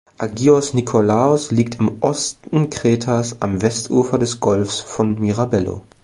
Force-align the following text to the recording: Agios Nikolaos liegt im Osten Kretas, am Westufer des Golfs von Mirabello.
Agios 0.17 0.73
Nikolaos 0.73 1.51
liegt 1.51 1.75
im 1.79 2.01
Osten 2.01 2.71
Kretas, 2.71 3.39
am 3.39 3.61
Westufer 3.61 4.17
des 4.17 4.39
Golfs 4.39 4.79
von 4.79 5.19
Mirabello. 5.19 5.83